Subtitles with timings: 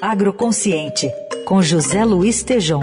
[0.00, 1.10] Agroconsciente,
[1.46, 2.80] com José Luiz Tejom.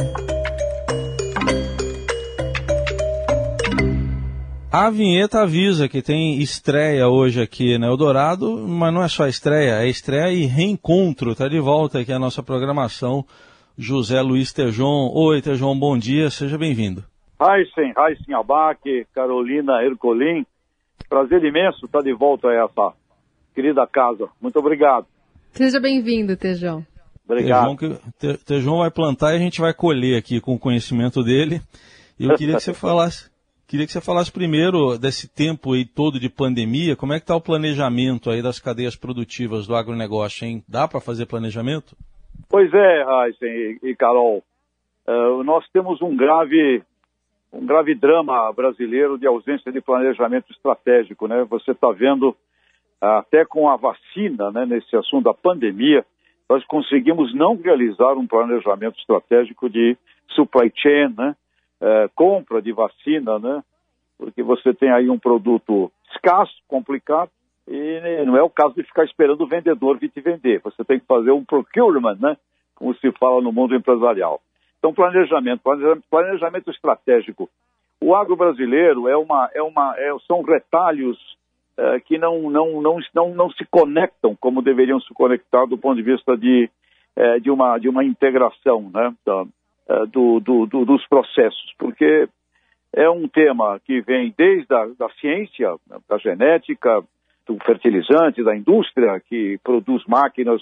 [4.72, 9.84] A vinheta avisa que tem estreia hoje aqui na Eldorado, mas não é só estreia,
[9.84, 11.34] é estreia e reencontro.
[11.34, 13.24] Está de volta aqui a nossa programação.
[13.78, 15.12] José Luiz Tejon.
[15.14, 17.04] Oi, Tejon, bom dia, seja bem-vindo.
[17.40, 20.46] Raíssen, Raíssen Abac, Carolina Ercolim,
[21.08, 22.94] prazer imenso estar de volta a essa
[23.54, 24.28] querida casa.
[24.42, 25.06] Muito obrigado.
[25.52, 26.84] Seja bem-vindo, Tejão.
[27.26, 27.78] Obrigado.
[28.46, 31.62] Tejão vai plantar e a gente vai colher aqui com o conhecimento dele.
[32.20, 33.32] Eu queria que você falasse,
[33.68, 37.36] queria que você falasse primeiro desse tempo aí todo de pandemia, como é que está
[37.36, 40.64] o planejamento aí das cadeias produtivas do agronegócio, hein?
[40.68, 41.96] Dá para fazer planejamento?
[42.50, 44.44] Pois é, Heisen e Carol.
[45.08, 46.84] Uh, nós temos um grave,
[47.52, 51.46] um grave drama brasileiro de ausência de planejamento estratégico, né?
[51.50, 52.36] Você está vendo
[53.02, 56.06] até com a vacina, né, nesse assunto da pandemia,
[56.50, 59.98] nós conseguimos não realizar um planejamento estratégico de
[60.30, 61.36] supply chain, né,
[61.82, 63.64] é, compra de vacina, né,
[64.18, 67.30] porque você tem aí um produto escasso, complicado,
[67.68, 70.60] e não é o caso de ficar esperando o vendedor vir te vender.
[70.64, 72.38] Você tem que fazer um procurement, né,
[72.76, 74.42] como se fala no mundo empresarial.
[74.80, 75.62] Então, planejamento,
[76.10, 77.50] planejamento estratégico.
[78.02, 81.18] O agro brasileiro é uma, é uma, é, são retalhos
[81.78, 85.96] uh, que não, não, não, não, não se conectam como deveriam se conectar do ponto
[85.96, 86.70] de vista de,
[87.18, 92.28] uh, de, uma, de uma integração né, da, uh, do, do, do, dos processos, porque
[92.94, 95.76] é um tema que vem desde a da ciência,
[96.08, 97.04] da genética,
[97.46, 100.62] do fertilizante, da indústria que produz máquinas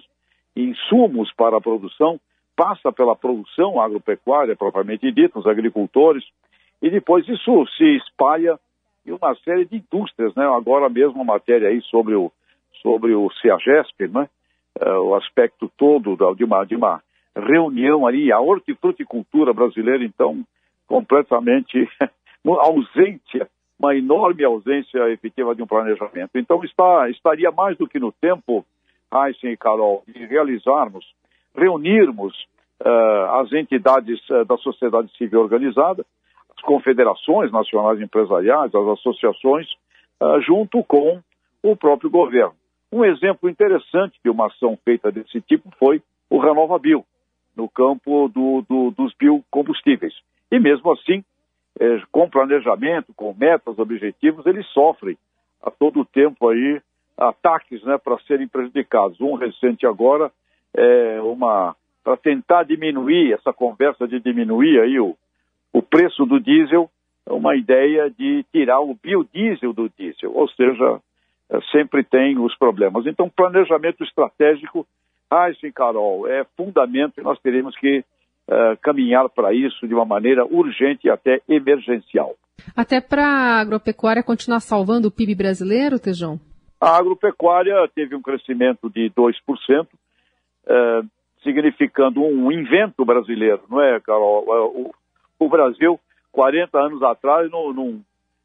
[0.56, 2.20] e insumos para a produção,
[2.56, 6.24] passa pela produção agropecuária propriamente dita, os agricultores,
[6.82, 8.60] e depois isso se espalha
[9.06, 10.46] e uma série de indústrias, né?
[10.46, 12.32] Agora mesmo uma matéria aí sobre o,
[12.82, 14.30] sobre o CEAGESP, né?
[14.80, 17.02] Uh, o aspecto todo da, de, uma, de uma
[17.36, 20.44] reunião ali, a hortifruticultura brasileira, então,
[20.88, 21.90] completamente
[22.46, 23.46] ausente,
[23.78, 26.32] uma enorme ausência efetiva de um planejamento.
[26.36, 28.66] Então, está, estaria mais do que no tempo,
[29.14, 31.06] Heisen e Carol, de realizarmos,
[31.56, 32.34] reunirmos
[32.82, 36.06] uh, as entidades uh, da sociedade civil organizada,
[36.56, 39.68] as confederações nacionais empresariais, as associações,
[40.22, 41.22] uh, junto com
[41.64, 42.54] o próprio governo.
[42.92, 47.06] Um exemplo interessante de uma ação feita desse tipo foi o Renova Bio,
[47.56, 50.14] no campo do, do, dos biocombustíveis.
[50.52, 51.24] E mesmo assim,
[51.80, 55.18] eh, com planejamento, com metas, objetivos, eles sofrem
[55.62, 56.82] a todo tempo aí
[57.18, 59.22] ataques né, para serem prejudicados.
[59.22, 60.32] Um recente agora
[60.74, 65.16] é uma para tentar diminuir essa conversa de diminuir aí o,
[65.74, 66.90] o preço do diesel
[67.28, 71.00] é uma ideia de tirar o biodiesel do diesel, ou seja,
[71.50, 73.06] é, sempre tem os problemas.
[73.06, 74.86] Então, planejamento estratégico,
[75.60, 80.46] sim, Carol, é fundamento e nós teremos que uh, caminhar para isso de uma maneira
[80.46, 82.36] urgente e até emergencial.
[82.76, 86.40] Até para a agropecuária continuar salvando o PIB brasileiro, Tejão?
[86.80, 89.34] A agropecuária teve um crescimento de 2%,
[89.86, 91.08] uh,
[91.44, 94.92] significando um invento brasileiro, não é, Carol?
[95.46, 96.00] O Brasil,
[96.32, 98.02] 40 anos atrás, não, não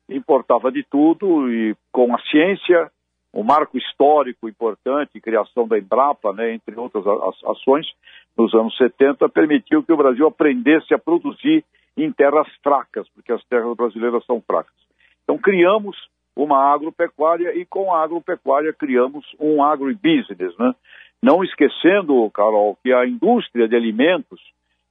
[0.08, 2.90] importava de tudo e com a ciência,
[3.32, 7.04] um marco histórico importante, criação da Embrapa, né, entre outras
[7.44, 7.86] ações,
[8.36, 11.64] nos anos 70, permitiu que o Brasil aprendesse a produzir
[11.96, 14.74] em terras fracas, porque as terras brasileiras são fracas.
[15.24, 15.96] Então, criamos
[16.36, 20.74] uma agropecuária e com a agropecuária criamos um agrobusiness, né?
[21.22, 24.38] Não esquecendo, Carol, que a indústria de alimentos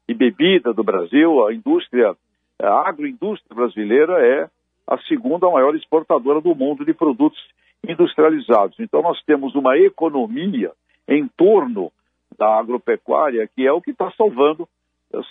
[0.08, 2.16] e bebida do Brasil, a indústria,
[2.62, 4.50] a agroindústria brasileira é
[4.88, 7.40] a segunda maior exportadora do mundo de produtos
[7.88, 8.80] industrializados.
[8.80, 10.72] Então nós temos uma economia
[11.08, 11.92] em torno
[12.38, 14.68] da agropecuária que é o que está salvando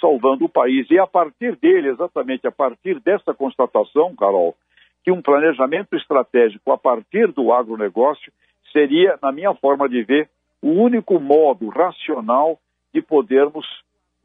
[0.00, 0.90] salvando o país.
[0.90, 4.54] E a partir dele, exatamente a partir dessa constatação, Carol,
[5.02, 8.32] que um planejamento estratégico a partir do agronegócio
[8.72, 10.28] seria, na minha forma de ver,
[10.62, 12.58] o único modo racional
[12.92, 13.66] de podermos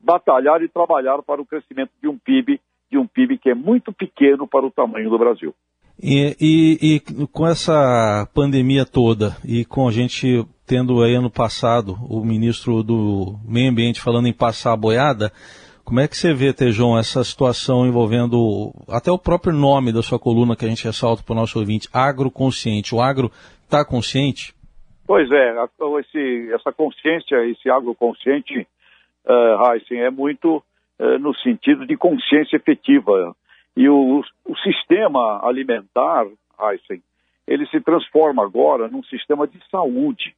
[0.01, 2.59] batalhar e trabalhar para o crescimento de um PIB,
[2.91, 5.53] de um PIB que é muito pequeno para o tamanho do Brasil.
[6.01, 11.97] E, e, e, com essa pandemia toda e com a gente tendo aí ano passado
[12.09, 15.29] o ministro do Meio Ambiente falando em passar a boiada,
[15.83, 20.19] como é que você vê, Tejon, essa situação envolvendo até o próprio nome da sua
[20.19, 22.93] coluna que a gente ressalta para o nosso ouvinte, agroconsciente.
[22.93, 23.31] O agro
[23.63, 24.53] está consciente?
[25.07, 25.55] Pois é,
[25.99, 28.67] esse, essa consciência, esse agroconsciente,
[29.25, 30.63] uh, Heisen, é muito
[30.99, 33.35] uh, no sentido de consciência efetiva.
[33.75, 36.25] E o, o sistema alimentar,
[36.59, 37.01] Heisen,
[37.47, 40.35] ele se transforma agora num sistema de saúde.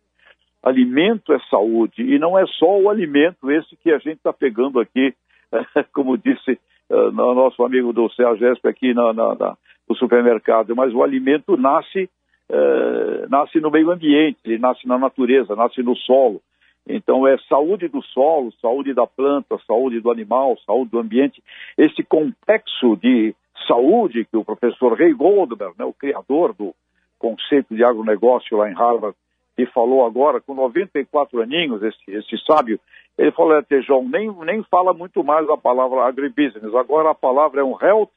[0.63, 4.79] Alimento é saúde e não é só o alimento esse que a gente está pegando
[4.79, 5.13] aqui,
[5.91, 9.57] como disse uh, nosso amigo do CEAGESP aqui na, na, na,
[9.89, 12.09] no supermercado, mas o alimento nasce,
[12.49, 16.41] uh, nasce no meio ambiente, nasce na natureza, nasce no solo.
[16.87, 21.41] Então é saúde do solo, saúde da planta, saúde do animal, saúde do ambiente.
[21.77, 23.35] Esse complexo de
[23.67, 26.73] saúde que o professor Ray Goldberg, né, o criador do
[27.19, 29.15] conceito de agronegócio lá em Harvard,
[29.57, 32.79] e falou agora, com 94 aninhos, esse, esse sábio,
[33.17, 37.61] ele falou, é, Tejão, nem, nem fala muito mais a palavra agribusiness, agora a palavra
[37.61, 38.09] é um health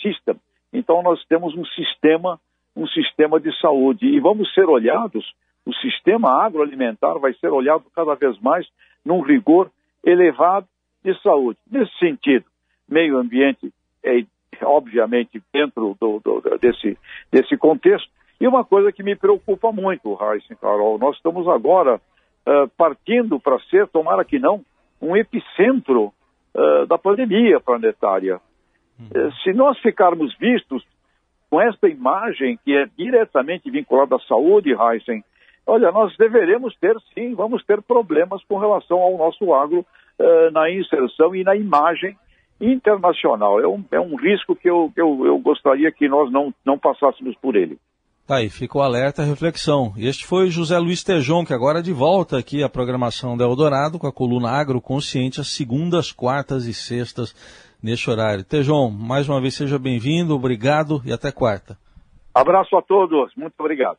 [0.00, 0.36] system.
[0.72, 2.40] Então nós temos um sistema,
[2.74, 5.24] um sistema de saúde e vamos ser olhados,
[5.66, 8.66] o sistema agroalimentar vai ser olhado cada vez mais
[9.04, 9.70] num rigor
[10.04, 10.66] elevado
[11.04, 11.58] de saúde.
[11.70, 12.44] Nesse sentido,
[12.88, 13.72] meio ambiente
[14.04, 14.24] é
[14.64, 16.98] obviamente dentro do, do, desse,
[17.30, 18.08] desse contexto,
[18.40, 23.58] e uma coisa que me preocupa muito, Raíssa Carol, nós estamos agora uh, partindo para
[23.70, 24.64] ser, tomara que não,
[25.00, 26.12] um epicentro
[26.54, 28.40] uh, da pandemia planetária.
[28.98, 29.28] Uhum.
[29.28, 30.84] Uh, se nós ficarmos vistos
[31.48, 35.22] com esta imagem que é diretamente vinculada à saúde, Heisen,
[35.66, 39.84] olha, nós deveremos ter sim, vamos ter problemas com relação ao nosso agro
[40.52, 42.16] na inserção e na imagem
[42.60, 43.60] internacional.
[43.60, 47.34] É um, é um risco que eu, eu, eu gostaria que nós não, não passássemos
[47.36, 47.76] por ele.
[48.26, 49.92] Tá aí, fica o alerta, a reflexão.
[49.98, 54.06] Este foi José Luiz Tejon, que agora de volta aqui à programação da Eldorado com
[54.06, 57.34] a coluna Agroconsciente, às segundas, quartas e sextas,
[57.82, 58.44] neste horário.
[58.44, 61.76] Tejon, mais uma vez seja bem-vindo, obrigado e até quarta.
[62.32, 63.98] Abraço a todos, muito obrigado.